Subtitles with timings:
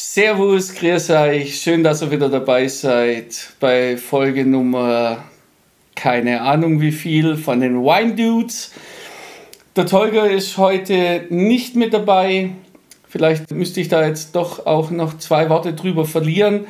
[0.00, 1.60] Servus, grüß euch.
[1.60, 5.24] Schön, dass ihr wieder dabei seid bei Folge Nummer
[5.96, 8.70] keine Ahnung wie viel von den Wine Dudes.
[9.74, 12.50] Der Tolga ist heute nicht mit dabei.
[13.08, 16.68] Vielleicht müsste ich da jetzt doch auch noch zwei Worte drüber verlieren.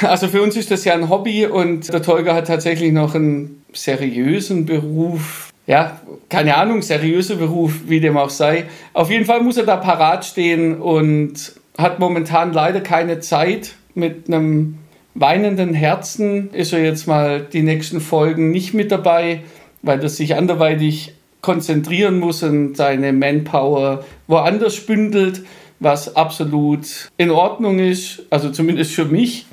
[0.00, 3.62] Also für uns ist das ja ein Hobby und der Tolga hat tatsächlich noch einen
[3.74, 5.52] seriösen Beruf.
[5.66, 8.64] Ja, keine Ahnung, seriöser Beruf, wie dem auch sei.
[8.94, 13.74] Auf jeden Fall muss er da parat stehen und hat momentan leider keine Zeit.
[13.94, 14.78] Mit einem
[15.14, 19.42] weinenden Herzen ist er jetzt mal die nächsten Folgen nicht mit dabei,
[19.82, 25.44] weil er sich anderweitig konzentrieren muss und seine Manpower woanders bündelt,
[25.78, 29.46] was absolut in Ordnung ist, also zumindest für mich.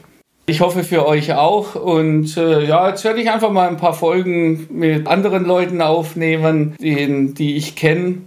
[0.46, 1.76] Ich hoffe für euch auch.
[1.76, 6.76] Und äh, ja, jetzt werde ich einfach mal ein paar Folgen mit anderen Leuten aufnehmen,
[6.80, 8.18] die, die ich kenne,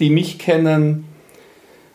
[0.00, 1.04] die mich kennen.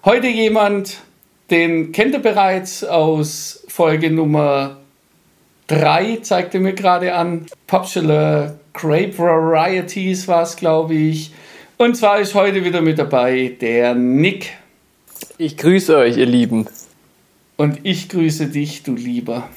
[0.05, 1.01] Heute jemand,
[1.51, 4.77] den kennt ihr bereits aus Folge Nummer
[5.67, 7.45] 3, zeigte mir gerade an.
[7.67, 11.31] Popular Grape Varieties war es, glaube ich.
[11.77, 14.53] Und zwar ist heute wieder mit dabei der Nick.
[15.37, 16.67] Ich grüße euch, ihr Lieben.
[17.57, 19.49] Und ich grüße dich, du Lieber.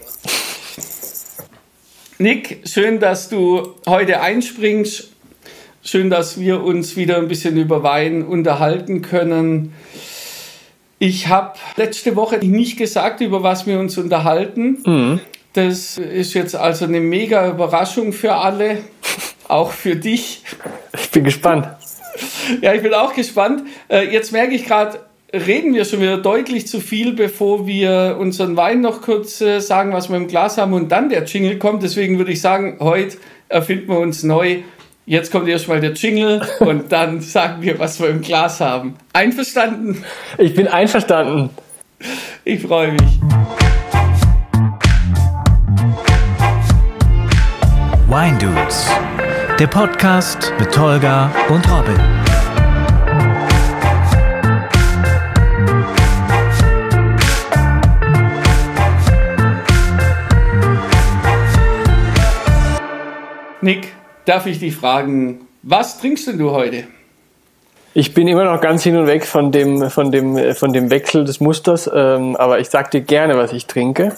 [2.19, 5.11] Nick, schön, dass du heute einspringst.
[5.83, 9.75] Schön, dass wir uns wieder ein bisschen über Wein unterhalten können.
[11.05, 14.79] Ich habe letzte Woche nicht gesagt, über was wir uns unterhalten.
[14.87, 15.21] Mhm.
[15.53, 18.79] Das ist jetzt also eine mega Überraschung für alle,
[19.47, 20.45] auch für dich.
[20.99, 21.69] Ich bin gespannt.
[22.63, 23.65] Ja, ich bin auch gespannt.
[23.91, 24.99] Äh, jetzt merke ich gerade,
[25.31, 29.93] reden wir schon wieder deutlich zu viel, bevor wir unseren Wein noch kurz äh, sagen,
[29.93, 31.83] was wir im Glas haben und dann der Jingle kommt.
[31.83, 33.19] Deswegen würde ich sagen, heute
[33.51, 34.63] erfinden wir uns neu.
[35.07, 38.95] Jetzt kommt erstmal der Jingle und dann sagen wir, was wir im Glas haben.
[39.13, 40.03] Einverstanden?
[40.39, 41.51] Ich bin einverstanden.
[42.45, 43.21] Ich freue mich.
[48.09, 48.89] Wine Dudes,
[49.59, 52.01] der Podcast mit Tolga und Robin.
[63.61, 63.94] Nick,
[64.25, 66.85] darf ich dich fragen, was trinkst denn du heute?
[67.95, 71.25] Ich bin immer noch ganz hin und weg von dem, von dem, von dem Wechsel
[71.25, 74.17] des Musters, ähm, aber ich sag dir gerne, was ich trinke.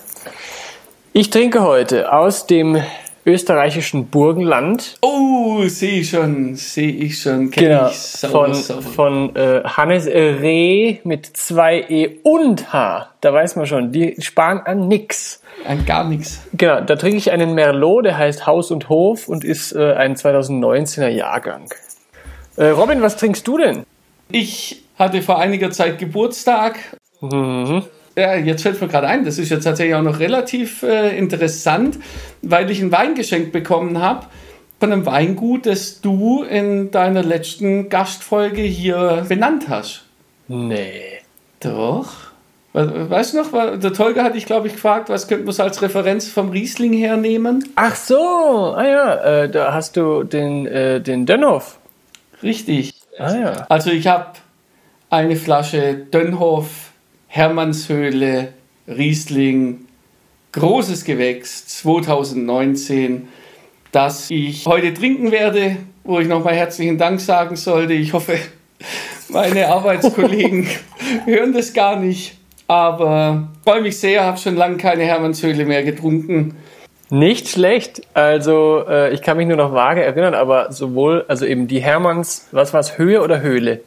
[1.13, 2.83] Ich trinke heute aus dem
[3.27, 4.97] österreichischen Burgenland.
[5.03, 7.51] Oh, sehe ich schon, sehe ich schon.
[7.51, 8.83] Genau, ich sauber, von, sauber.
[8.83, 13.11] von äh, Hannes Reh mit zwei E und H.
[13.21, 15.43] Da weiß man schon, die sparen an nix.
[15.67, 16.43] An gar nichts.
[16.53, 20.15] Genau, da trinke ich einen Merlot, der heißt Haus und Hof und ist äh, ein
[20.15, 21.69] 2019er Jahrgang.
[22.57, 23.85] Äh, Robin, was trinkst du denn?
[24.31, 26.79] Ich hatte vor einiger Zeit Geburtstag.
[27.21, 27.83] Mhm.
[28.17, 31.99] Ja, jetzt fällt mir gerade ein, das ist jetzt tatsächlich auch noch relativ äh, interessant,
[32.41, 34.27] weil ich ein Wein geschenkt bekommen habe
[34.81, 40.05] von einem Weingut, das du in deiner letzten Gastfolge hier benannt hast.
[40.49, 41.21] Nee.
[41.61, 42.13] Doch.
[42.73, 45.81] Weißt du noch, der Tolga hatte ich, glaube ich, gefragt, was könnte man so als
[45.81, 47.67] Referenz vom Riesling hernehmen?
[47.75, 51.79] Ach so, ah ja, äh, da hast du den, äh, den Dönhoff.
[52.43, 52.93] Richtig.
[53.19, 53.67] Ah ja.
[53.71, 54.33] Also ich habe
[55.09, 56.86] eine Flasche Dönhoff,
[57.37, 58.49] Hermannshöhle,
[58.89, 59.81] Riesling,
[60.53, 63.29] großes Gewächs 2019,
[63.93, 67.93] das ich heute trinken werde, wo ich nochmal herzlichen Dank sagen sollte.
[67.93, 68.39] Ich hoffe,
[69.29, 70.67] meine Arbeitskollegen
[71.27, 72.39] hören das gar nicht.
[72.69, 76.57] Aber freue mich sehr, habe schon lange keine Hermannshöhle mehr getrunken.
[77.11, 78.01] Nicht schlecht.
[78.15, 82.49] Also äh, ich kann mich nur noch vage erinnern, aber sowohl, also eben die Hermanns,
[82.51, 83.83] was war es, Höhe oder Höhle?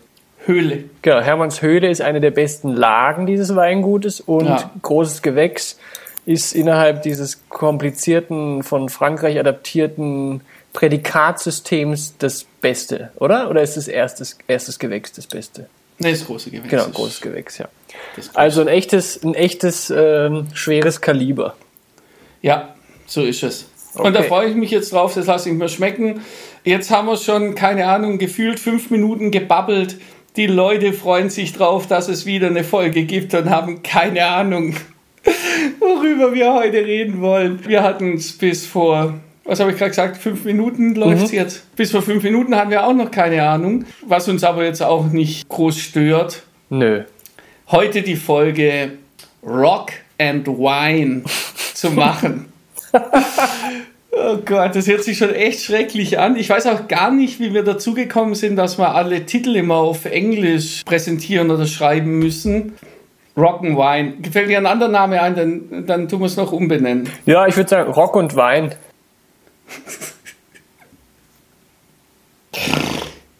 [0.45, 0.85] Höhle.
[1.01, 4.71] Genau, Hermanns Höhle ist eine der besten Lagen dieses Weingutes und ja.
[4.81, 5.77] großes Gewächs
[6.25, 10.41] ist innerhalb dieses komplizierten, von Frankreich adaptierten
[10.73, 13.49] Prädikatsystems das Beste, oder?
[13.49, 15.67] Oder ist das erstes, erstes Gewächs das Beste?
[15.97, 16.69] Nee, das große Gewächs.
[16.69, 17.67] Genau, großes Gewächs, ja.
[18.33, 21.55] Also ein echtes, ein echtes ähm, schweres Kaliber.
[22.41, 22.75] Ja,
[23.05, 23.65] so ist es.
[23.95, 24.07] Okay.
[24.07, 26.21] Und da freue ich mich jetzt drauf, das lasse ich mir schmecken.
[26.63, 29.97] Jetzt haben wir schon, keine Ahnung, gefühlt fünf Minuten gebabbelt.
[30.35, 34.75] Die Leute freuen sich drauf, dass es wieder eine Folge gibt und haben keine Ahnung,
[35.79, 37.65] worüber wir heute reden wollen.
[37.67, 39.15] Wir hatten es bis vor
[39.49, 41.37] was habe ich gerade gesagt, fünf Minuten läuft es mhm.
[41.37, 41.75] jetzt.
[41.75, 45.07] Bis vor fünf Minuten haben wir auch noch keine Ahnung, was uns aber jetzt auch
[45.07, 46.43] nicht groß stört.
[46.69, 47.03] Nö.
[47.71, 48.91] Heute die Folge
[49.41, 51.23] Rock and Wine
[51.73, 52.53] zu machen.
[54.19, 56.35] Oh Gott, das hört sich schon echt schrecklich an.
[56.35, 59.75] Ich weiß auch gar nicht, wie wir dazu gekommen sind, dass wir alle Titel immer
[59.75, 62.73] auf Englisch präsentieren oder schreiben müssen.
[63.37, 64.21] Rock'n'Wine.
[64.21, 67.09] Gefällt dir ein anderer Name ein, dann, dann tun wir es noch umbenennen.
[67.25, 68.75] Ja, ich würde sagen Rock und Wein.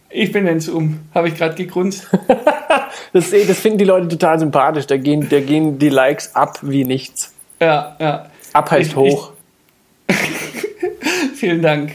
[0.09, 2.07] Ich benenne es um, habe ich gerade gegrunzt.
[3.13, 4.87] das, das finden die Leute total sympathisch.
[4.87, 7.33] Da gehen, da gehen die Likes ab wie nichts.
[7.61, 8.25] Ja, ja.
[8.53, 9.33] Ab heißt ich, hoch.
[10.07, 10.15] Ich,
[11.39, 11.91] vielen Dank.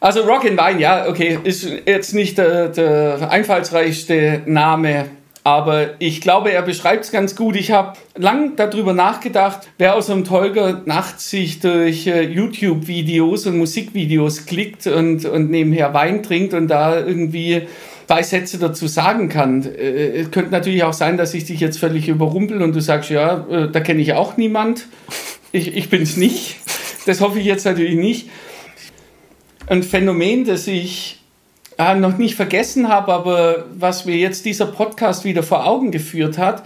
[0.00, 5.06] Also Rock and Wine, ja, okay, ist jetzt nicht der, der einfallsreichste Name
[5.46, 7.54] aber ich glaube, er beschreibt es ganz gut.
[7.54, 13.58] Ich habe lang darüber nachgedacht, wer aus einem Tolga nachts sich durch äh, YouTube-Videos und
[13.58, 17.62] Musikvideos klickt und, und nebenher Wein trinkt und da irgendwie
[18.08, 19.62] zwei Sätze dazu sagen kann.
[19.62, 23.10] Äh, es könnte natürlich auch sein, dass ich dich jetzt völlig überrumpel und du sagst,
[23.10, 24.88] ja, äh, da kenne ich auch niemand.
[25.52, 26.56] Ich, ich bin es nicht.
[27.06, 28.30] Das hoffe ich jetzt natürlich nicht.
[29.68, 31.18] Ein Phänomen, das ich
[31.76, 36.38] äh, noch nicht vergessen habe, aber was mir jetzt dieser Podcast wieder vor Augen geführt
[36.38, 36.62] hat,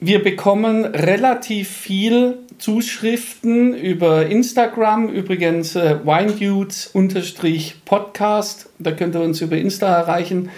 [0.00, 9.58] wir bekommen relativ viel Zuschriften über Instagram, übrigens äh, winedudes-podcast, da könnt ihr uns über
[9.58, 10.48] Insta erreichen.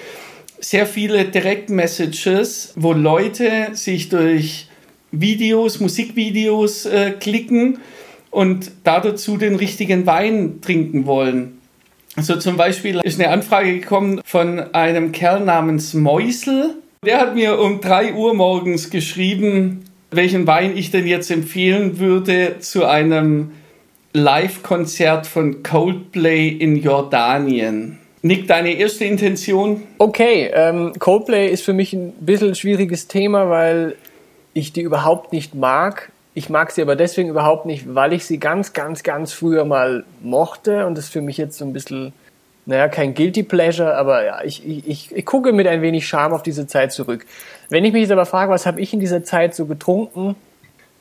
[0.61, 4.69] Sehr viele Direct-Messages, wo Leute sich durch
[5.11, 7.79] Videos, Musikvideos äh, klicken
[8.31, 11.59] und da dazu den richtigen Wein trinken wollen.
[12.21, 16.77] So zum Beispiel ist eine Anfrage gekommen von einem Kerl namens Meusel.
[17.05, 22.61] Der hat mir um 3 Uhr morgens geschrieben, welchen Wein ich denn jetzt empfehlen würde
[22.61, 23.51] zu einem
[24.13, 27.99] Live-Konzert von Coldplay in Jordanien.
[28.23, 29.83] Nick, deine erste Intention?
[29.99, 33.97] Okay, ähm, Coldplay ist für mich ein bisschen schwieriges Thema, weil
[34.55, 36.11] ich die überhaupt nicht mag.
[36.35, 40.05] Ich mag sie aber deswegen überhaupt nicht, weil ich sie ganz, ganz, ganz früher mal
[40.21, 42.13] mochte und das ist für mich jetzt so ein bisschen,
[42.67, 46.43] naja, kein Guilty Pleasure, aber ja, ich, ich, ich gucke mit ein wenig Charme auf
[46.43, 47.25] diese Zeit zurück.
[47.71, 50.35] Wenn ich mich jetzt aber frage, was habe ich in dieser Zeit so getrunken?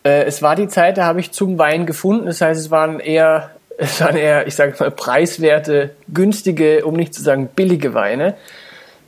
[0.04, 2.28] Äh, es war die Zeit, da habe ich zum Wein gefunden.
[2.28, 7.16] Das heißt, es waren eher, es waren eher, ich sage mal, preiswerte, günstige, um nicht
[7.16, 8.36] zu sagen billige Weine.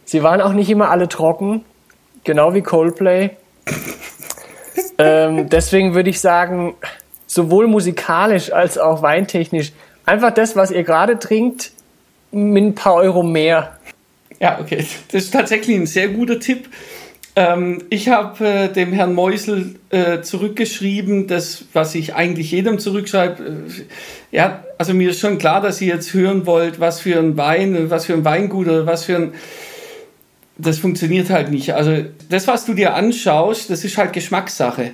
[0.06, 1.63] Sie waren auch nicht immer alle trocken,
[2.24, 3.31] genau wie Coldplay
[4.98, 6.75] ähm, deswegen würde ich sagen,
[7.27, 9.72] sowohl musikalisch als auch weintechnisch,
[10.06, 11.72] einfach das, was ihr gerade trinkt,
[12.31, 13.77] mit ein paar Euro mehr.
[14.39, 14.86] Ja, okay.
[15.12, 16.69] Das ist tatsächlich ein sehr guter Tipp.
[17.38, 23.44] Ähm, ich habe äh, dem Herrn Meusel äh, zurückgeschrieben, das, was ich eigentlich jedem zurückschreibe.
[23.44, 27.36] Äh, ja, also mir ist schon klar, dass ihr jetzt hören wollt, was für ein
[27.36, 29.33] Wein, was für ein Weingut oder was für ein
[30.57, 31.74] das funktioniert halt nicht.
[31.74, 34.92] Also das, was du dir anschaust, das ist halt Geschmackssache.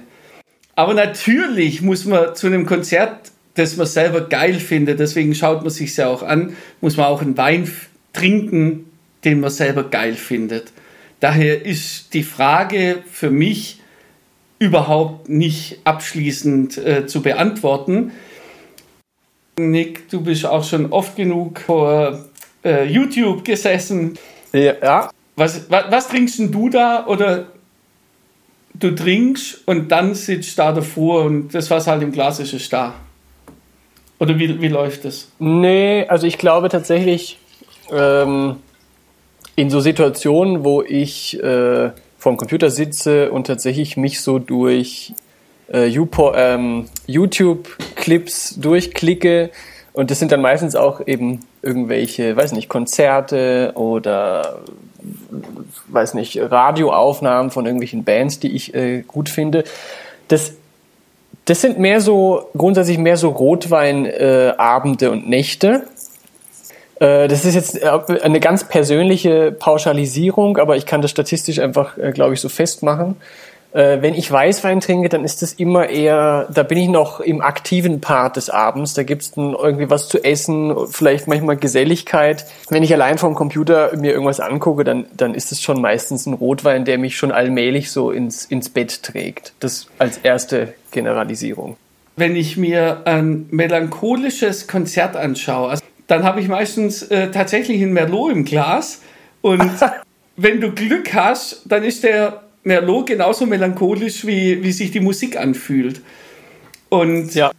[0.76, 5.70] Aber natürlich muss man zu einem Konzert, das man selber geil findet, deswegen schaut man
[5.70, 7.70] sich ja auch an, muss man auch einen Wein
[8.14, 8.86] trinken,
[9.24, 10.72] den man selber geil findet.
[11.20, 13.80] Daher ist die Frage für mich
[14.58, 18.12] überhaupt nicht abschließend äh, zu beantworten.
[19.60, 22.26] Nick, du bist auch schon oft genug vor
[22.64, 24.18] äh, YouTube gesessen.
[24.54, 25.12] Ja.
[25.36, 27.06] Was, was, was trinkst denn du da?
[27.08, 27.48] Oder
[28.74, 32.72] du trinkst und dann sitzt da davor und das, was halt im Glas ist, ist
[32.72, 32.96] da.
[34.20, 35.32] Oder wie, wie läuft das?
[35.40, 37.40] Nee, also ich glaube tatsächlich,
[37.92, 38.58] ähm,
[39.56, 45.14] in so Situationen, wo ich äh, vor dem Computer sitze und tatsächlich mich so durch
[45.72, 49.52] äh, ähm, YouTube-Clips durchklicke,
[49.94, 54.60] und das sind dann meistens auch eben irgendwelche, weiß nicht, Konzerte oder
[55.88, 59.64] weiß nicht, Radioaufnahmen von irgendwelchen Bands, die ich äh, gut finde.
[60.28, 60.54] Das,
[61.46, 65.84] das sind mehr so, grundsätzlich mehr so Rotweinabende äh, und Nächte.
[67.00, 71.98] Äh, das ist jetzt äh, eine ganz persönliche Pauschalisierung, aber ich kann das statistisch einfach,
[71.98, 73.18] äh, glaube ich, so festmachen.
[73.74, 77.42] Äh, wenn ich Weißwein trinke, dann ist das immer eher, da bin ich noch im
[77.42, 78.94] aktiven Part des Abends.
[78.94, 82.46] Da gibt's dann irgendwie was zu essen, vielleicht manchmal Geselligkeit.
[82.70, 86.34] Wenn ich allein vom Computer mir irgendwas angucke, dann, dann ist es schon meistens ein
[86.34, 89.54] Rotwein, der mich schon allmählich so ins, ins Bett trägt.
[89.60, 91.78] Das als erste Generalisierung.
[92.18, 97.94] Wenn ich mir ein melancholisches Konzert anschaue, also, dann habe ich meistens äh, tatsächlich ein
[97.94, 99.02] Merlot im Glas.
[99.40, 99.72] Und
[100.36, 105.38] wenn du Glück hast, dann ist der Merlot genauso melancholisch, wie, wie sich die Musik
[105.38, 106.02] anfühlt.
[106.90, 107.52] Und, ja.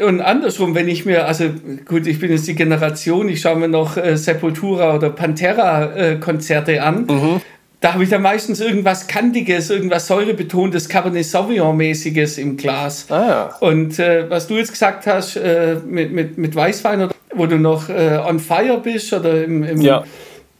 [0.00, 1.46] und andersrum, wenn ich mir, also
[1.86, 6.78] gut, ich bin jetzt die Generation, ich schaue mir noch äh, Sepultura oder Pantera-Konzerte äh,
[6.78, 7.06] an.
[7.06, 7.40] Mhm.
[7.80, 13.06] Da habe ich dann meistens irgendwas Kantiges, irgendwas säurebetontes, Cabernet Sauvignon-mäßiges im Glas.
[13.08, 13.56] Ah, ja.
[13.60, 17.56] Und äh, was du jetzt gesagt hast äh, mit, mit, mit Weißwein, oder, wo du
[17.56, 20.04] noch äh, on fire bist oder im, im ja.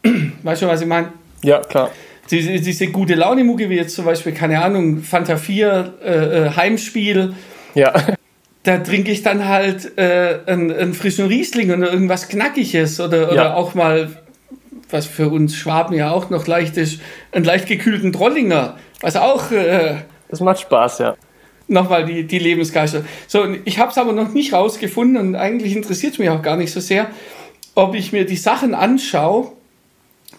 [0.42, 1.12] weißt du, was ich meine?
[1.42, 1.90] Ja, klar
[2.30, 7.34] diese, diese gute Laune-Mucke, wie jetzt zum Beispiel, keine Ahnung, Fanta 4, äh, äh, Heimspiel.
[7.74, 7.92] Ja.
[8.62, 13.34] Da trinke ich dann halt äh, einen, einen, frischen Riesling oder irgendwas Knackiges oder, oder
[13.34, 13.54] ja.
[13.54, 14.10] auch mal,
[14.90, 17.00] was für uns Schwaben ja auch noch leicht ist,
[17.32, 18.76] einen leicht gekühlten Trollinger.
[19.00, 19.50] Was auch.
[19.50, 21.16] Äh, das macht Spaß, ja.
[21.68, 23.04] Nochmal die, die Lebensgeister.
[23.28, 26.56] So, ich habe es aber noch nicht rausgefunden und eigentlich interessiert es mich auch gar
[26.56, 27.06] nicht so sehr,
[27.74, 29.52] ob ich mir die Sachen anschaue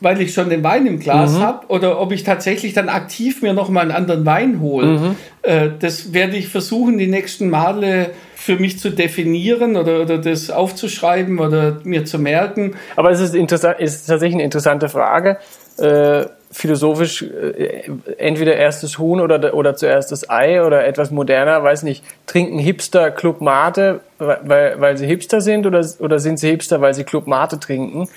[0.02, 1.40] weil ich schon den Wein im Glas mhm.
[1.40, 4.88] habe, oder ob ich tatsächlich dann aktiv mir nochmal einen anderen Wein hole.
[4.88, 5.16] Mhm.
[5.44, 10.50] Äh, das werde ich versuchen, die nächsten Male für mich zu definieren oder, oder das
[10.50, 12.74] aufzuschreiben oder mir zu merken.
[12.96, 15.38] Aber es ist, interessant, ist tatsächlich eine interessante Frage.
[15.78, 17.84] Äh, philosophisch äh,
[18.18, 23.12] entweder erstes Huhn oder, oder zuerst das Ei oder etwas moderner, weiß nicht, trinken Hipster
[23.12, 27.28] Club Mate, weil, weil sie Hipster sind oder, oder sind sie Hipster, weil sie Club
[27.28, 28.10] Mate trinken?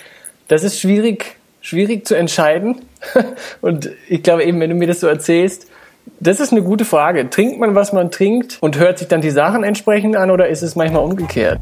[0.48, 2.82] Das ist schwierig schwierig zu entscheiden.
[3.62, 5.66] Und ich glaube eben, wenn du mir das so erzählst,
[6.20, 7.30] das ist eine gute Frage.
[7.30, 10.60] Trinkt man, was man trinkt und hört sich dann die Sachen entsprechend an oder ist
[10.62, 11.58] es manchmal umgekehrt?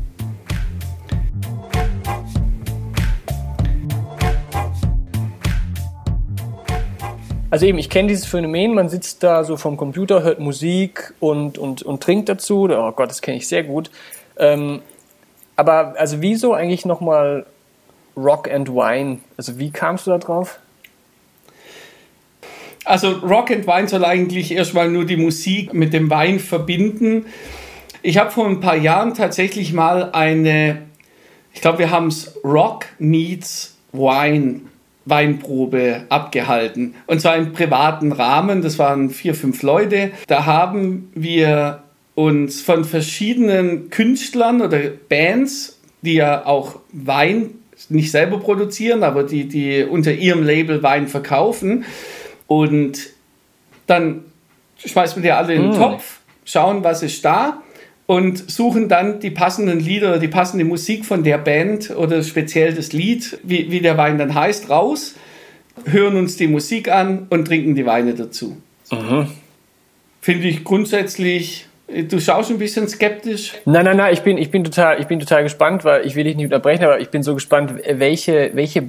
[7.51, 11.59] Also eben, ich kenne dieses Phänomen, man sitzt da so vom Computer, hört Musik und,
[11.59, 12.69] und, und trinkt dazu.
[12.69, 13.91] Oh Gott, das kenne ich sehr gut.
[14.37, 14.81] Ähm,
[15.55, 17.47] aber also wieso eigentlich nochmal
[18.17, 19.21] Rock and Wine.
[19.37, 20.59] Also wie kamst du da drauf?
[22.85, 27.27] Also Rock and Wine soll eigentlich erstmal nur die Musik mit dem Wein verbinden.
[28.03, 30.83] Ich habe vor ein paar Jahren tatsächlich mal eine,
[31.55, 34.63] ich glaube, wir haben es Rock Meets Wine
[35.05, 36.95] Weinprobe abgehalten.
[37.07, 38.63] Und zwar im privaten Rahmen.
[38.63, 40.13] Das waren vier, fünf Leute.
[40.27, 41.83] Da haben wir
[42.15, 44.79] uns von verschiedenen Künstlern oder
[45.09, 47.51] Bands, die ja auch Wein
[47.91, 51.85] nicht selber produzieren, aber die, die unter ihrem Label Wein verkaufen.
[52.47, 53.11] Und
[53.87, 54.25] dann
[54.85, 55.75] schmeißen wir die alle in den mm.
[55.75, 57.63] Topf, schauen, was ist da
[58.07, 62.93] und suchen dann die passenden Lieder, die passende Musik von der Band oder speziell das
[62.93, 65.15] Lied, wie, wie der Wein dann heißt, raus,
[65.85, 68.59] hören uns die Musik an und trinken die Weine dazu.
[70.21, 71.67] Finde ich grundsätzlich
[72.09, 73.55] Du schaust ein bisschen skeptisch.
[73.65, 76.25] Nein, nein, nein, ich bin, ich bin, total, ich bin total gespannt, weil ich will
[76.25, 78.89] dich nicht unterbrechen, aber ich bin so gespannt, welche, welche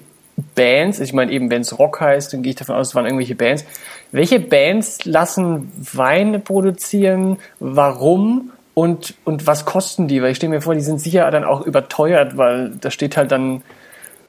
[0.55, 3.05] Bands, ich meine eben, wenn es Rock heißt, dann gehe ich davon aus, es waren
[3.05, 3.65] irgendwelche Bands.
[4.11, 7.37] Welche Bands lassen Weine produzieren?
[7.59, 8.51] Warum?
[8.73, 10.21] Und, und was kosten die?
[10.21, 13.31] Weil ich stelle mir vor, die sind sicher dann auch überteuert, weil da steht halt
[13.31, 13.63] dann,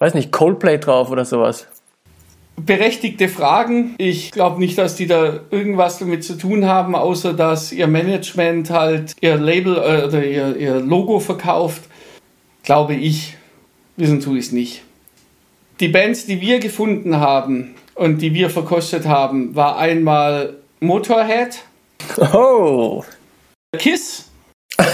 [0.01, 1.67] weiß nicht, Coldplay drauf oder sowas
[2.57, 3.95] berechtigte Fragen.
[3.99, 8.71] Ich glaube nicht, dass die da irgendwas damit zu tun haben, außer dass ihr Management
[8.71, 11.83] halt ihr Label äh, oder ihr, ihr Logo verkauft.
[12.63, 13.37] Glaube ich.
[13.97, 14.83] Wissen tue ich es nicht.
[15.81, 21.63] Die Bands, die wir gefunden haben und die wir verkostet haben, war einmal Motorhead.
[22.33, 23.05] Oh.
[23.77, 24.31] Kiss.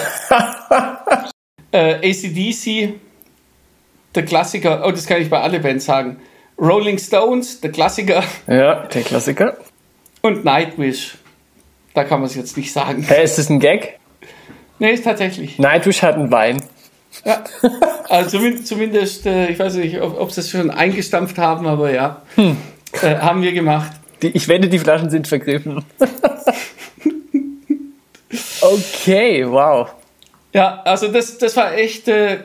[1.73, 2.95] äh, ACDC.
[4.15, 4.83] Der Klassiker.
[4.87, 6.19] Oh, das kann ich bei alle Bands sagen.
[6.61, 8.23] Rolling Stones, der Klassiker.
[8.47, 9.57] Ja, der Klassiker.
[10.21, 11.17] Und Nightwish.
[11.95, 13.03] Da kann man es jetzt nicht sagen.
[13.03, 13.99] Hey, ist das ein Gag?
[14.79, 15.59] Nee, ist tatsächlich.
[15.59, 16.63] Nightwish hat einen Wein.
[17.25, 17.43] Ja,
[18.09, 22.23] also zumindest, äh, ich weiß nicht, ob, ob sie es schon eingestampft haben, aber ja,
[22.37, 22.57] hm.
[23.03, 23.93] äh, haben wir gemacht.
[24.23, 25.85] Die, ich wette, die Flaschen sind vergriffen.
[28.61, 29.89] okay, wow.
[30.53, 32.39] Ja, also das, das war echt äh,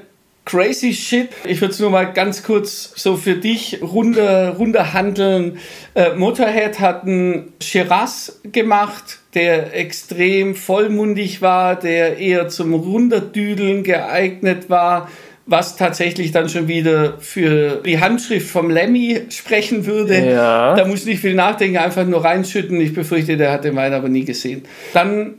[0.45, 1.29] crazy shit.
[1.45, 5.57] Ich würde es nur mal ganz kurz so für dich runter, runterhandeln.
[5.95, 14.69] Äh, Motorhead hat einen Shiraz gemacht, der extrem vollmundig war, der eher zum Runterdüdeln geeignet
[14.69, 15.09] war,
[15.47, 20.31] was tatsächlich dann schon wieder für die Handschrift vom Lemmy sprechen würde.
[20.31, 20.75] Ja.
[20.75, 22.79] Da muss nicht viel nachdenken, einfach nur reinschütten.
[22.79, 24.63] Ich befürchte, der hat den Wein aber nie gesehen.
[24.93, 25.35] Dann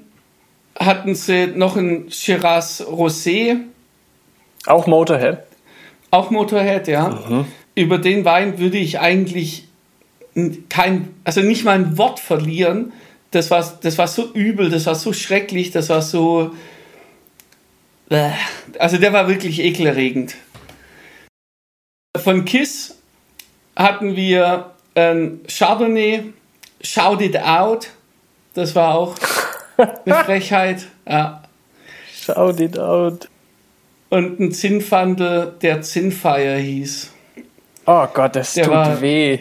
[0.78, 3.56] hatten sie noch einen Shiraz Rosé,
[4.66, 5.38] auch Motorhead?
[6.10, 7.08] Auch Motorhead, ja.
[7.08, 7.46] Mhm.
[7.74, 9.68] Über den Wein würde ich eigentlich
[10.68, 12.92] kein, also nicht mal ein Wort verlieren.
[13.30, 16.52] Das war, das war so übel, das war so schrecklich, das war so.
[18.08, 18.30] Äh,
[18.78, 20.36] also der war wirklich ekelerregend.
[22.16, 22.98] Von Kiss
[23.74, 26.32] hatten wir ein Chardonnay,
[26.80, 27.88] Shout It Out.
[28.54, 29.14] Das war auch
[29.76, 30.86] eine Frechheit.
[31.06, 31.42] Ja.
[32.14, 33.28] Shout It Out
[34.08, 37.12] und ein Zinnfandel, der Zinnfire hieß.
[37.86, 39.40] Oh Gott, das der tut war, weh.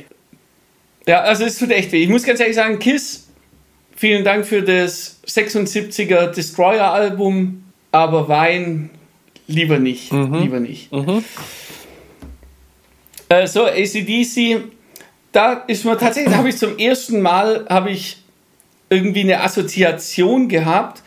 [1.07, 2.03] Ja, also es tut echt weh.
[2.03, 3.27] Ich muss ganz ehrlich sagen, Kiss,
[3.95, 8.89] vielen Dank für das 76er Destroyer-Album, aber Wein
[9.47, 10.11] lieber nicht.
[10.11, 10.35] Mhm.
[10.35, 10.91] Lieber nicht.
[10.91, 11.23] Mhm.
[13.29, 14.61] Äh, so, ACDC,
[15.31, 18.17] da ist mir tatsächlich, habe ich zum ersten Mal, habe ich
[18.89, 21.01] irgendwie eine Assoziation gehabt.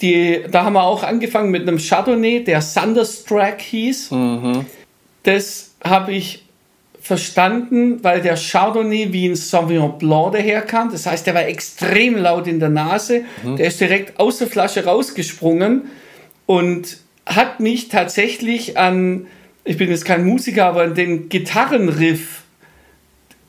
[0.00, 4.10] Die, da haben wir auch angefangen mit einem Chardonnay, der Thunderstruck hieß.
[4.12, 4.64] Mhm.
[5.22, 6.44] Das habe ich
[7.00, 10.90] verstanden, weil der Chardonnay wie ein Sauvignon Blanc daherkam.
[10.92, 13.24] Das heißt, der war extrem laut in der Nase.
[13.42, 13.56] Mhm.
[13.56, 15.90] Der ist direkt aus der Flasche rausgesprungen
[16.46, 19.26] und hat mich tatsächlich an,
[19.64, 22.39] ich bin jetzt kein Musiker, aber an den Gitarrenriff,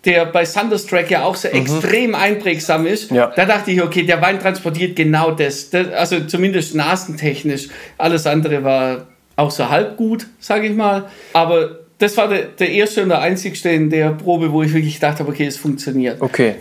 [0.06, 1.56] der bei Thunderstruck ja auch so mhm.
[1.56, 3.32] extrem einprägsam ist, ja.
[3.36, 5.70] da dachte ich, okay, der Wein transportiert genau das.
[5.70, 7.70] das also zumindest nasentechnisch.
[7.98, 11.06] Alles andere war auch so halb gut, sage ich mal.
[11.34, 14.96] Aber das war der, der erste und der einzigste in der Probe, wo ich wirklich
[14.96, 16.20] gedacht habe, okay, es funktioniert.
[16.20, 16.56] Okay.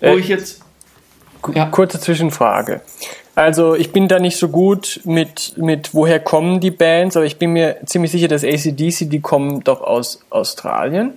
[0.00, 0.60] Wo äh, ich jetzt.
[1.54, 1.66] Ja.
[1.66, 2.80] Kurze Zwischenfrage.
[3.34, 7.36] Also ich bin da nicht so gut mit, mit woher kommen die Bands, aber ich
[7.36, 11.12] bin mir ziemlich sicher, dass ACDC, die kommen doch aus Australien.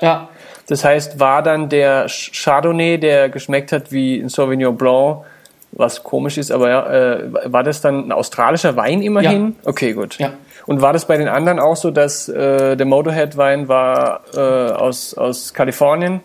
[0.00, 0.28] Ja.
[0.66, 5.24] Das heißt, war dann der Chardonnay, der geschmeckt hat wie ein Sauvignon Blanc,
[5.72, 9.56] was komisch ist, aber ja, äh, war das dann ein australischer Wein immerhin?
[9.62, 9.70] Ja.
[9.70, 10.18] Okay, gut.
[10.18, 10.32] Ja.
[10.66, 15.14] Und war das bei den anderen auch so, dass äh, der Motorhead-Wein war äh, aus,
[15.14, 16.20] aus Kalifornien?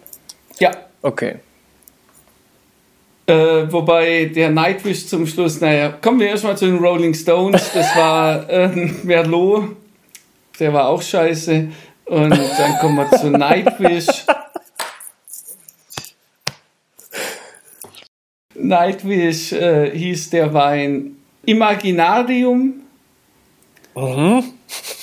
[0.60, 0.71] Ja.
[1.01, 1.36] Okay.
[3.27, 7.71] Äh, wobei der Nightwish zum Schluss, naja, kommen wir erstmal zu den Rolling Stones.
[7.74, 8.67] Das war äh,
[9.03, 9.75] Merlot,
[10.60, 11.67] der war auch scheiße.
[12.12, 14.25] Und dann kommen wir zu Nightwish.
[18.53, 21.15] Nightwish äh, hieß der Wein
[21.46, 22.82] Imaginarium
[23.96, 24.44] Mhm.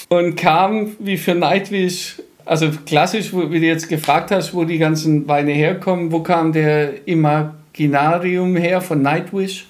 [0.08, 5.28] Und kam wie für Nightwish, also klassisch, wie du jetzt gefragt hast, wo die ganzen
[5.28, 9.66] Weine herkommen, wo kam der Imaginarium her von Nightwish?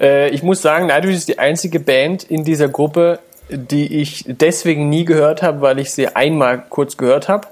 [0.00, 3.18] Äh, ich muss sagen, Nightwish ist die einzige Band in dieser Gruppe,
[3.50, 7.48] die ich deswegen nie gehört habe, weil ich sie einmal kurz gehört habe.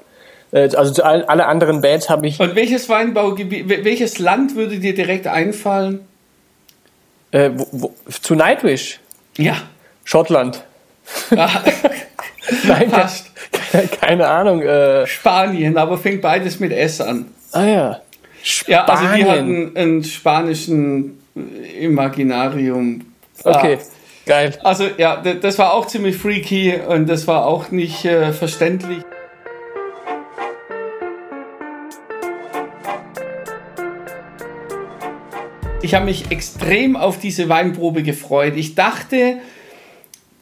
[0.52, 2.40] Äh, also zu allen alle anderen Bands habe ich.
[2.40, 6.00] Und welches Weinbaugebiet, welches Land würde dir direkt einfallen?
[7.30, 9.00] Äh, wo, wo, zu Nightwish?
[9.36, 9.56] Ja.
[10.04, 10.64] Schottland.
[11.30, 13.30] Nein, Fast.
[13.52, 14.62] Keine, keine Ahnung.
[14.62, 15.06] Äh.
[15.06, 17.26] Spanien, aber fängt beides mit S an.
[17.52, 18.00] Ah ja.
[18.42, 18.72] Spanien.
[18.72, 21.18] Ja, also die hatten einen spanischen
[21.80, 23.04] Imaginarium.
[23.42, 23.95] Okay, ah.
[24.26, 24.58] Geil.
[24.62, 29.02] Also ja, das war auch ziemlich freaky und das war auch nicht äh, verständlich.
[35.80, 38.54] Ich habe mich extrem auf diese Weinprobe gefreut.
[38.56, 39.38] Ich dachte,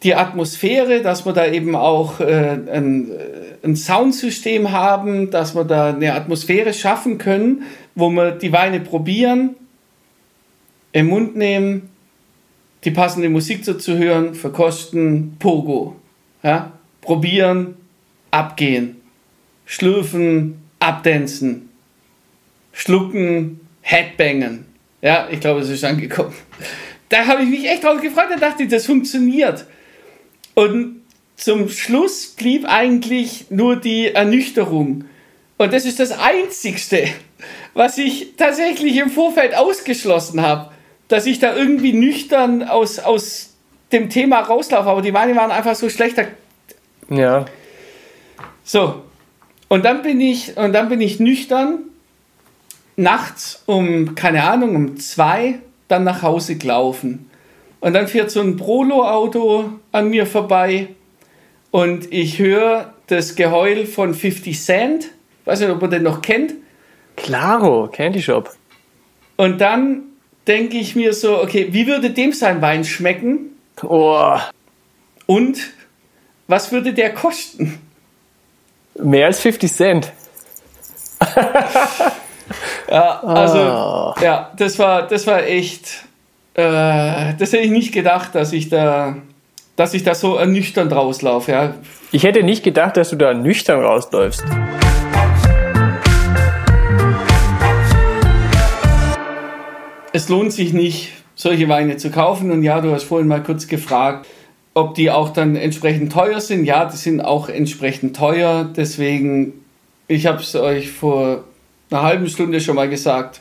[0.02, 5.64] die Atmosphäre, dass wir da eben auch äh, ein, äh, ein Soundsystem haben, dass wir
[5.64, 9.56] da eine Atmosphäre schaffen können, wo wir die Weine probieren,
[10.92, 11.90] im Mund nehmen,
[12.84, 15.96] die passende Musik dazu hören, verkosten, Pogo.
[16.42, 16.72] Ja?
[17.00, 17.76] Probieren,
[18.30, 18.96] abgehen,
[19.64, 21.70] schlürfen, abdancen,
[22.72, 24.66] schlucken, Headbangen.
[25.00, 26.32] Ja, ich glaube, es ist angekommen.
[27.08, 29.66] Da habe ich mich echt drauf gefreut, da dachte ich, das funktioniert.
[30.54, 31.02] Und
[31.36, 35.04] zum Schluss blieb eigentlich nur die Ernüchterung.
[35.56, 37.08] Und das ist das Einzigste,
[37.74, 40.72] was ich tatsächlich im Vorfeld ausgeschlossen habe,
[41.08, 43.54] dass ich da irgendwie nüchtern aus, aus
[43.92, 44.88] dem Thema rauslaufe.
[44.88, 46.26] Aber die Weine waren einfach so schlechter.
[47.10, 47.44] Ja.
[48.62, 49.02] So.
[49.68, 51.78] Und dann bin ich, und dann bin ich nüchtern
[52.96, 57.30] nachts um, keine Ahnung, um zwei dann nach Hause gelaufen.
[57.80, 60.88] Und dann fährt so ein Prolo-Auto an mir vorbei
[61.70, 65.10] und ich höre das Geheul von 50 Cent.
[65.44, 66.54] Weiß nicht, ob man den noch kennt.
[67.16, 68.50] Claro, Candy Shop.
[69.36, 70.02] Und dann
[70.46, 73.56] denke ich mir so, okay, wie würde dem sein Wein schmecken?
[73.82, 74.38] Oh.
[75.26, 75.58] Und
[76.46, 77.78] was würde der kosten?
[79.02, 80.12] Mehr als 50 Cent.
[82.90, 84.14] ja, also, oh.
[84.22, 86.04] ja, das war, das war echt
[86.54, 89.16] äh, das hätte ich nicht gedacht, dass ich da,
[89.74, 91.50] dass ich da so ernüchternd rauslaufe.
[91.50, 91.74] Ja.
[92.12, 94.44] Ich hätte nicht gedacht, dass du da nüchtern rausläufst.
[100.14, 102.52] Es lohnt sich nicht, solche Weine zu kaufen.
[102.52, 104.28] Und ja, du hast vorhin mal kurz gefragt,
[104.72, 106.64] ob die auch dann entsprechend teuer sind.
[106.64, 108.64] Ja, die sind auch entsprechend teuer.
[108.76, 109.54] Deswegen,
[110.06, 111.42] ich habe es euch vor
[111.90, 113.40] einer halben Stunde schon mal gesagt,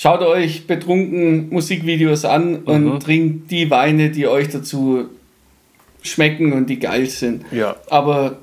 [0.00, 3.00] Schaut euch betrunken Musikvideos an und mhm.
[3.00, 5.06] trinkt die Weine, die euch dazu
[6.02, 7.44] schmecken und die geil sind.
[7.50, 7.74] Ja.
[7.90, 8.38] Aber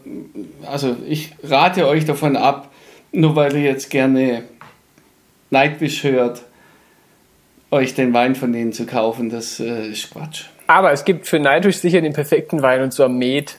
[0.69, 2.73] also ich rate euch davon ab,
[3.13, 4.43] nur weil ihr jetzt gerne
[5.49, 6.43] Nightwish hört,
[7.75, 10.45] euch den Wein von denen zu kaufen, das äh, ist Quatsch.
[10.67, 13.57] Aber es gibt für Nightwish sicher den perfekten Wein und zwar Met.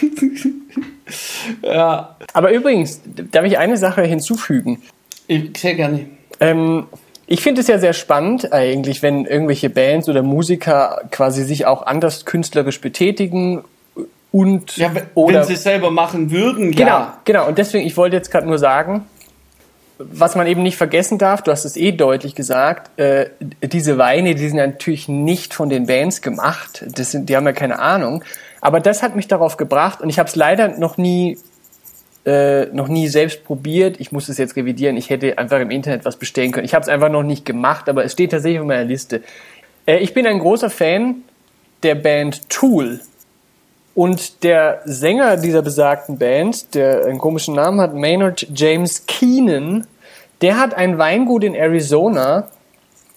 [1.62, 2.16] ja.
[2.32, 4.82] Aber übrigens, darf ich eine Sache hinzufügen?
[5.26, 6.06] Ich, sehr gerne.
[6.40, 6.86] Ähm,
[7.26, 11.86] ich finde es ja sehr spannend eigentlich, wenn irgendwelche Bands oder Musiker quasi sich auch
[11.86, 13.64] anders künstlerisch betätigen
[14.30, 17.18] und ja, oder wenn sie es selber machen würden, genau, ja.
[17.24, 19.06] Genau, und deswegen, ich wollte jetzt gerade nur sagen,
[19.98, 23.30] was man eben nicht vergessen darf, du hast es eh deutlich gesagt, äh,
[23.62, 27.52] diese Weine, die sind natürlich nicht von den Bands gemacht, das sind, die haben ja
[27.52, 28.24] keine Ahnung,
[28.60, 31.38] aber das hat mich darauf gebracht und ich habe es leider noch nie
[32.26, 34.00] äh, noch nie selbst probiert.
[34.00, 34.96] Ich muss es jetzt revidieren.
[34.96, 36.64] Ich hätte einfach im Internet was bestellen können.
[36.64, 39.20] Ich habe es einfach noch nicht gemacht, aber es steht tatsächlich auf meiner Liste.
[39.84, 41.16] Äh, ich bin ein großer Fan
[41.82, 43.00] der Band Tool.
[43.94, 49.86] Und der Sänger dieser besagten Band, der einen komischen Namen hat, Maynard James Keenan,
[50.42, 52.48] der hat ein Weingut in Arizona.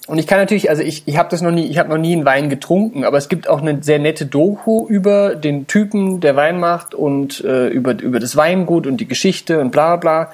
[0.06, 2.14] Und ich kann natürlich, also ich, ich habe das noch nie, ich habe noch nie
[2.14, 6.36] einen Wein getrunken, aber es gibt auch eine sehr nette Doku über den Typen, der
[6.36, 10.32] Wein macht und äh, über, über das Weingut und die Geschichte und bla bla.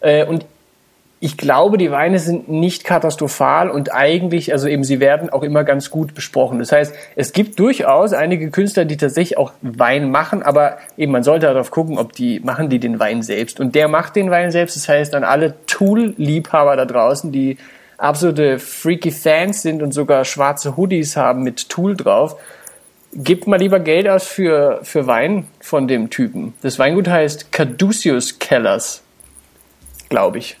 [0.00, 0.44] Äh, und
[1.22, 5.64] ich glaube, die Weine sind nicht katastrophal und eigentlich, also eben, sie werden auch immer
[5.64, 6.58] ganz gut besprochen.
[6.58, 11.22] Das heißt, es gibt durchaus einige Künstler, die tatsächlich auch Wein machen, aber eben, man
[11.22, 13.60] sollte darauf gucken, ob die, machen die den Wein selbst.
[13.60, 14.76] Und der macht den Wein selbst.
[14.76, 17.58] Das heißt, an alle Tool-Liebhaber da draußen, die
[17.98, 22.36] absolute freaky Fans sind und sogar schwarze Hoodies haben mit Tool drauf,
[23.12, 26.54] gebt mal lieber Geld aus für, für Wein von dem Typen.
[26.62, 29.02] Das Weingut heißt Caduceus Kellers,
[30.08, 30.56] glaube ich.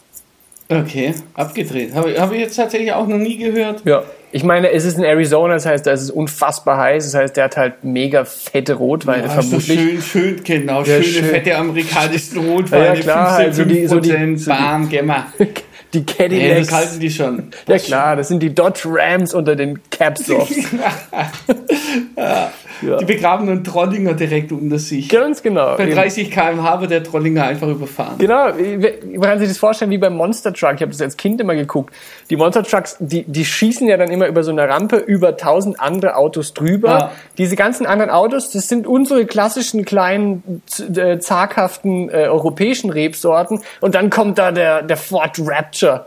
[0.70, 1.94] Okay, abgedreht.
[1.94, 3.82] Habe hab ich jetzt tatsächlich auch noch nie gehört.
[3.84, 4.04] Ja.
[4.32, 7.04] Ich meine, es ist in Arizona, das heißt, da ist es unfassbar heiß.
[7.04, 9.80] Das heißt, der hat halt mega fette Rotweine ja, vermutlich.
[9.80, 10.82] Schön, schön, genau.
[10.82, 11.24] Ja, schöne, schön.
[11.24, 12.98] fette amerikanische Rotweine.
[12.98, 15.26] Ja, klar, 15, also die, so die, so Bam, Gemma.
[15.92, 16.48] Die Cadillacs.
[16.48, 17.48] Ja, das halten die schon.
[17.66, 20.54] Ja klar, das sind die Dodge Rams unter den Capsofts.
[22.16, 22.52] ja.
[22.82, 22.96] Ja.
[22.96, 25.08] Die begraben einen Trollinger direkt unter sich.
[25.08, 25.76] Ganz genau.
[25.76, 28.18] Bei 30 km/h wird der Trollinger einfach überfahren.
[28.18, 30.74] Genau, man kann sich das vorstellen wie beim Monster Truck.
[30.76, 31.94] Ich habe das als Kind immer geguckt.
[32.30, 35.80] Die Monster Trucks, die, die schießen ja dann immer über so eine Rampe über tausend
[35.80, 36.88] andere Autos drüber.
[36.88, 37.12] Ja.
[37.38, 40.62] Diese ganzen anderen Autos, das sind unsere klassischen kleinen,
[40.96, 43.60] äh, zaghaften äh, europäischen Rebsorten.
[43.80, 46.06] Und dann kommt da der, der Ford Rapture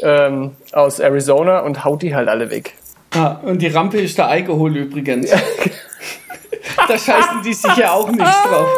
[0.00, 2.74] ähm, aus Arizona und haut die halt alle weg.
[3.14, 5.30] Ah, und die Rampe ist der Alkohol übrigens.
[6.88, 8.68] da scheißen die sich ja auch nicht drauf.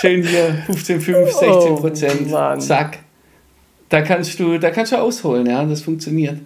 [0.00, 2.32] Schön hier 15, 5, 16 Prozent.
[2.32, 2.98] Oh, Zack.
[3.88, 6.38] Da kannst du, da kannst du ausholen, ja, das funktioniert.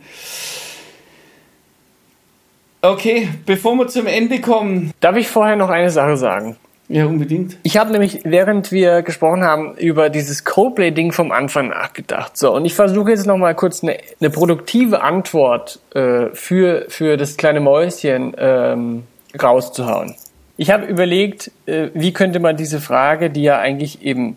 [2.83, 4.92] Okay, bevor wir zum Ende kommen.
[5.01, 6.57] Darf ich vorher noch eine Sache sagen?
[6.88, 7.59] Ja, unbedingt.
[7.64, 12.37] Ich habe nämlich, während wir gesprochen haben, über dieses Coldplay-Ding vom Anfang nachgedacht.
[12.37, 17.37] So, und ich versuche jetzt nochmal kurz eine, eine produktive Antwort äh, für, für das
[17.37, 19.03] kleine Mäuschen ähm,
[19.40, 20.14] rauszuhauen.
[20.59, 24.37] Ich habe überlegt, äh, wie könnte man diese Frage, die ja eigentlich eben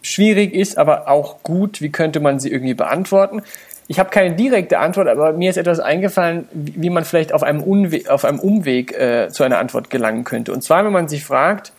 [0.00, 3.42] schwierig ist, aber auch gut, wie könnte man sie irgendwie beantworten?
[3.88, 7.64] Ich habe keine direkte Antwort, aber mir ist etwas eingefallen, wie man vielleicht auf einem,
[7.64, 10.52] Unwe auf einem Umweg äh, zu einer Antwort gelangen könnte.
[10.52, 11.72] Und zwar, wenn man sich fragt,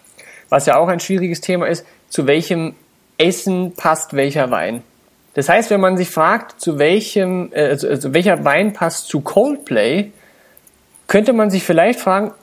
[0.50, 2.76] was ja auch ein schwieriges Thema ist, zu welchem
[3.18, 4.84] Essen passt welcher Wein.
[5.34, 9.22] Das heißt, wenn man sich fragt, zu welchem, äh, also, also welcher Wein passt zu
[9.22, 10.12] Coldplay,
[11.08, 12.34] könnte man sich vielleicht fragen,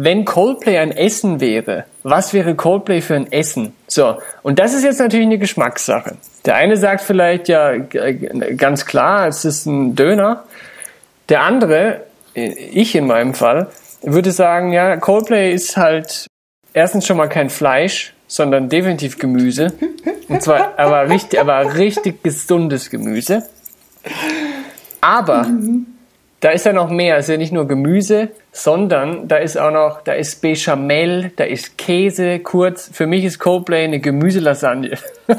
[0.00, 3.72] wenn Coldplay ein Essen wäre, was wäre Coldplay für ein Essen?
[3.88, 6.16] So, und das ist jetzt natürlich eine Geschmackssache.
[6.44, 10.44] Der eine sagt vielleicht, ja, ganz klar, es ist ein Döner.
[11.28, 13.66] Der andere, ich in meinem Fall,
[14.02, 16.28] würde sagen, ja, Coldplay ist halt
[16.72, 19.72] erstens schon mal kein Fleisch, sondern definitiv Gemüse.
[20.28, 23.42] Und zwar aber richtig, aber richtig gesundes Gemüse.
[25.00, 25.97] Aber mhm.
[26.40, 27.18] Da ist ja noch mehr.
[27.18, 32.38] Ja nicht nur Gemüse, sondern da ist auch noch, da ist Bechamel, da ist Käse.
[32.38, 34.98] Kurz, für mich ist Coldplay eine Gemüselasagne.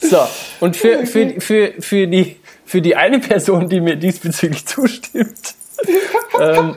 [0.00, 0.18] so,
[0.60, 5.54] und für, für, für, für, die, für die eine Person, die mir diesbezüglich zustimmt,
[6.40, 6.74] ähm,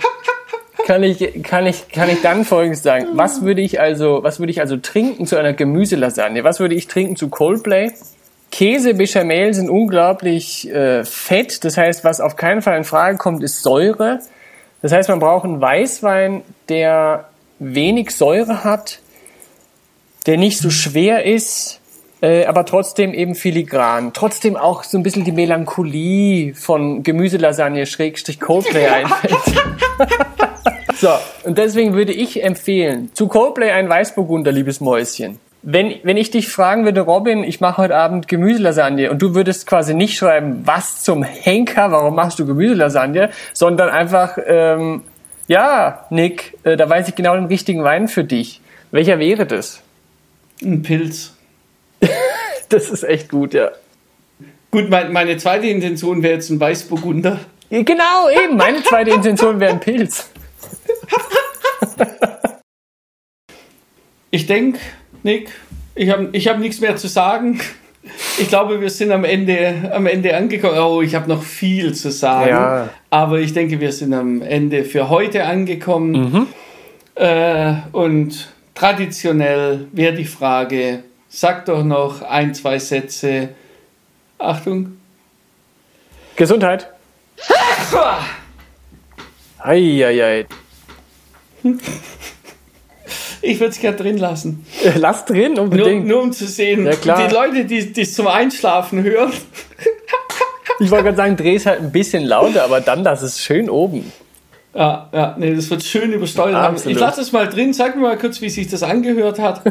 [0.86, 3.08] kann ich, kann ich, kann ich dann Folgendes sagen.
[3.14, 6.44] Was würde ich also, was würde ich also trinken zu einer Gemüselasagne?
[6.44, 7.92] Was würde ich trinken zu Coldplay?
[8.56, 11.66] Käse, Bechamel sind unglaublich äh, fett.
[11.66, 14.22] Das heißt, was auf keinen Fall in Frage kommt, ist Säure.
[14.82, 17.26] Das heißt, man braucht einen Weißwein, der
[17.60, 19.00] wenig Säure hat,
[20.26, 21.82] der nicht so schwer ist,
[22.22, 24.14] äh, aber trotzdem eben filigran.
[24.14, 29.36] Trotzdem auch so ein bisschen die Melancholie von Gemüselasagne Schrägstrich Coldplay einfällt.
[30.96, 31.10] so,
[31.44, 36.48] und deswegen würde ich empfehlen, zu Coldplay ein Weißburgunder, liebes Mäuschen wenn, wenn ich dich
[36.48, 41.02] fragen würde, Robin, ich mache heute Abend Gemüselasagne und du würdest quasi nicht schreiben, was
[41.02, 45.02] zum Henker, warum machst du Gemüselasagne, sondern einfach, ähm,
[45.48, 48.62] ja, Nick, äh, da weiß ich genau den richtigen Wein für dich.
[48.92, 49.82] Welcher wäre das?
[50.62, 51.34] Ein Pilz.
[52.70, 53.72] das ist echt gut, ja.
[54.70, 57.40] Gut, mein, meine zweite Intention wäre jetzt ein Weißburgunder.
[57.72, 58.56] Genau, eben.
[58.56, 60.30] Meine zweite Intention wäre ein Pilz.
[64.30, 64.80] ich denke,
[65.26, 65.50] Nick,
[65.96, 67.60] ich habe ich hab nichts mehr zu sagen.
[68.38, 70.78] Ich glaube, wir sind am Ende, am Ende angekommen.
[70.78, 72.50] Oh, ich habe noch viel zu sagen.
[72.50, 72.90] Ja.
[73.10, 76.12] Aber ich denke, wir sind am Ende für heute angekommen.
[76.12, 76.48] Mhm.
[77.16, 83.50] Äh, und traditionell wäre die Frage, sag doch noch ein, zwei Sätze.
[84.38, 84.98] Achtung.
[86.36, 86.88] Gesundheit.
[89.58, 90.46] Eieiei.
[93.46, 94.66] Ich würde es gerne drin lassen.
[94.96, 96.08] Lass drin, unbedingt.
[96.08, 99.32] Nur, nur um zu sehen, ja, die Leute, die es zum Einschlafen hören.
[100.80, 103.70] ich wollte gerade sagen, dreh es halt ein bisschen lauter, aber dann lass es schön
[103.70, 104.12] oben.
[104.74, 106.86] Ja, ja, nee, das wird schön übersteuert.
[106.88, 109.62] Ich lasse es mal drin, sag mir mal kurz, wie sich das angehört hat.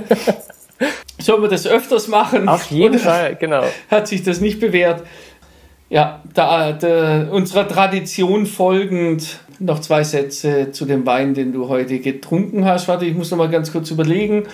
[1.19, 2.49] Sollen wir das öfters machen?
[2.49, 3.65] Auf jeden Fall, genau.
[3.91, 5.03] Hat sich das nicht bewährt?
[5.91, 11.99] Ja, da, da, unserer Tradition folgend noch zwei Sätze zu dem Wein, den du heute
[12.01, 12.89] getrunken hast.
[12.89, 14.45] Warte, ich muss noch mal ganz kurz überlegen.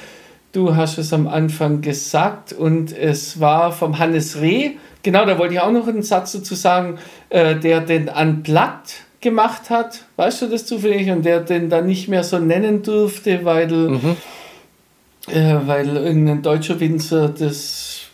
[0.52, 4.72] Du hast es am Anfang gesagt und es war vom Hannes Reh.
[5.02, 9.70] Genau, da wollte ich auch noch einen Satz dazu sagen, äh, der den Unplugged gemacht
[9.70, 10.04] hat.
[10.16, 11.10] Weißt du das zufällig?
[11.10, 14.16] Und der den dann nicht mehr so nennen durfte, weil, mhm.
[15.28, 18.08] Äh, weil irgendein deutscher Winzer das,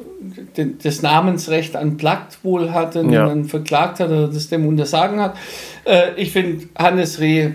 [0.82, 3.26] das Namensrecht an Plagt wohl hatte und ja.
[3.26, 5.36] dann verklagt hat oder das dem untersagen hat.
[5.84, 7.52] Äh, ich finde Hannes Reh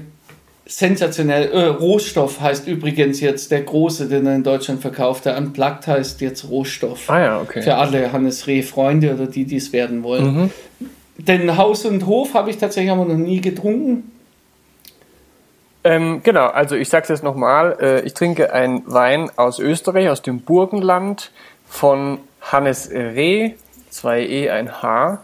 [0.66, 1.52] sensationell.
[1.52, 5.26] Äh, Rohstoff heißt übrigens jetzt der große, den er in Deutschland verkauft.
[5.26, 7.10] Der Unplugged heißt jetzt Rohstoff.
[7.10, 7.62] Ah ja, okay.
[7.62, 10.36] Für alle Hannes Reh-Freunde oder die, die es werden wollen.
[10.36, 10.50] Mhm.
[11.18, 14.11] Den Haus und Hof habe ich tatsächlich aber noch nie getrunken.
[15.84, 17.78] Ähm, genau, also ich sage es jetzt nochmal.
[17.82, 21.32] Äh, ich trinke einen Wein aus Österreich, aus dem Burgenland
[21.66, 23.54] von Hannes Reh,
[23.92, 25.24] 2E, ein H.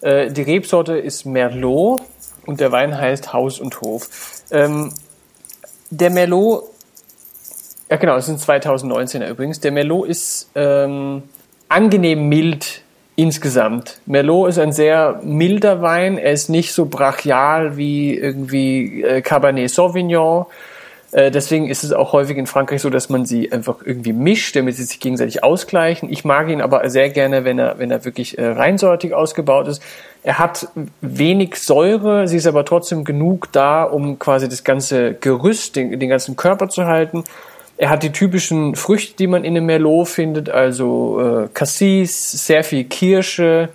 [0.00, 2.02] Äh, die Rebsorte ist Merlot
[2.46, 4.08] und der Wein heißt Haus und Hof.
[4.50, 4.92] Ähm,
[5.90, 6.64] der Merlot,
[7.88, 9.60] ja genau, das ist ein 2019er übrigens.
[9.60, 11.22] Der Merlot ist ähm,
[11.68, 12.81] angenehm mild
[13.16, 14.00] insgesamt.
[14.06, 16.18] Merlot ist ein sehr milder Wein.
[16.18, 20.46] Er ist nicht so brachial wie irgendwie äh, Cabernet Sauvignon.
[21.12, 24.56] Äh, deswegen ist es auch häufig in Frankreich so, dass man sie einfach irgendwie mischt,
[24.56, 26.10] damit sie sich gegenseitig ausgleichen.
[26.10, 29.82] Ich mag ihn aber sehr gerne, wenn er, wenn er wirklich äh, reinsortig ausgebaut ist.
[30.22, 30.68] Er hat
[31.02, 36.08] wenig Säure, sie ist aber trotzdem genug da, um quasi das ganze Gerüst, den, den
[36.08, 37.24] ganzen Körper zu halten.
[37.82, 42.62] Er hat die typischen Früchte, die man in einem Merlot findet, also äh, Cassis, sehr
[42.62, 43.70] viel Kirsche,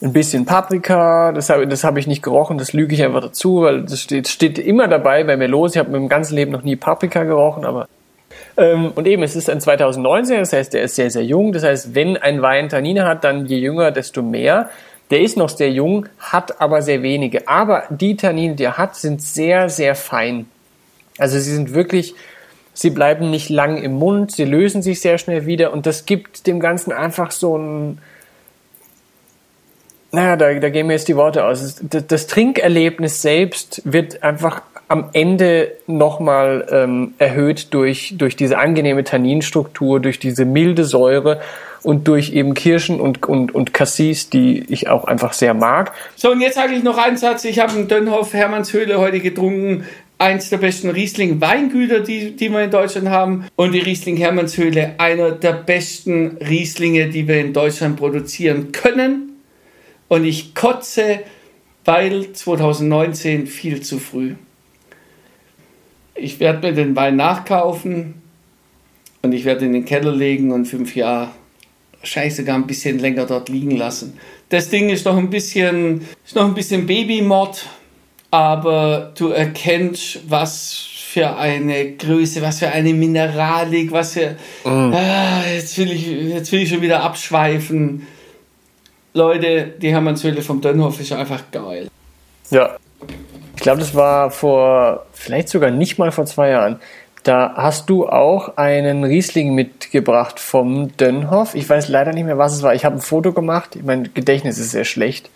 [0.00, 1.32] ein bisschen Paprika.
[1.32, 4.28] Das habe das hab ich nicht gerochen, das lüge ich einfach dazu, weil das steht,
[4.28, 5.74] steht immer dabei bei Merlots.
[5.74, 7.88] Ich habe im ganzen Leben noch nie Paprika gerochen, aber
[8.56, 11.52] ähm, und eben, es ist ein 2019, das heißt, der ist sehr, sehr jung.
[11.52, 14.70] Das heißt, wenn ein Wein Tannine hat, dann je jünger, desto mehr.
[15.10, 17.46] Der ist noch sehr jung, hat aber sehr wenige.
[17.48, 20.46] Aber die Tannine, die er hat, sind sehr, sehr fein.
[21.18, 22.14] Also sie sind wirklich
[22.74, 26.46] Sie bleiben nicht lang im Mund, sie lösen sich sehr schnell wieder und das gibt
[26.46, 27.98] dem Ganzen einfach so ein,
[30.10, 31.80] naja, da, da gehen mir jetzt die Worte aus.
[31.82, 39.04] Das, das Trinkerlebnis selbst wird einfach am Ende nochmal ähm, erhöht durch, durch diese angenehme
[39.04, 41.40] Tanninstruktur, durch diese milde Säure
[41.82, 45.92] und durch eben Kirschen und, und, und Cassis, die ich auch einfach sehr mag.
[46.14, 47.44] So, und jetzt sage ich noch einen Satz.
[47.44, 49.86] Ich habe einen Dönhoff Hermannshöhle heute getrunken
[50.22, 53.46] eins der besten Riesling-Weingüter, die, die wir in Deutschland haben.
[53.56, 59.32] Und die Riesling Hermannshöhle, einer der besten Rieslinge, die wir in Deutschland produzieren können.
[60.06, 61.20] Und ich kotze,
[61.84, 64.34] weil 2019 viel zu früh.
[66.14, 68.14] Ich werde mir den Wein nachkaufen
[69.22, 71.30] und ich werde in den Keller legen und fünf Jahre,
[71.98, 74.18] wahrscheinlich sogar ein bisschen länger dort liegen lassen.
[74.50, 77.66] Das Ding ist noch ein bisschen, ist noch ein bisschen Babymod
[78.32, 84.36] aber du erkennst, was für eine Größe, was für eine Mineralik, was für.
[84.64, 84.92] Mm.
[84.94, 88.06] Ah, jetzt, will ich, jetzt will ich schon wieder abschweifen.
[89.12, 91.88] Leute, die Hermannshöhle vom Dönhof ist einfach geil.
[92.50, 92.76] Ja.
[93.54, 96.80] Ich glaube, das war vor, vielleicht sogar nicht mal vor zwei Jahren.
[97.24, 101.54] Da hast du auch einen Riesling mitgebracht vom Dönhof.
[101.54, 102.74] Ich weiß leider nicht mehr, was es war.
[102.74, 103.78] Ich habe ein Foto gemacht.
[103.84, 105.28] Mein Gedächtnis ist sehr schlecht.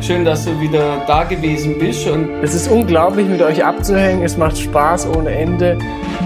[0.01, 2.07] Schön, dass du wieder da gewesen bist.
[2.07, 4.23] Und es ist unglaublich, mit euch abzuhängen.
[4.23, 5.77] Es macht Spaß ohne Ende.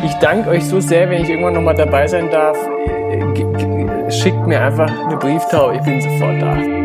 [0.04, 2.58] Ich danke euch so sehr, wenn ich irgendwann nochmal dabei sein darf.
[4.10, 5.72] Schickt mir einfach eine Brieftau.
[5.72, 6.85] Ich bin sofort da.